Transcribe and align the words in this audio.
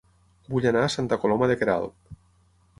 Vull 0.53 0.65
anar 0.69 0.81
a 0.85 0.91
Santa 0.95 1.19
Coloma 1.25 1.51
de 1.53 1.61
Queralt 1.61 2.19